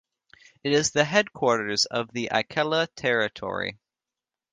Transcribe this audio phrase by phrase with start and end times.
[0.63, 3.77] It is the headquarters of the Ikela Territory.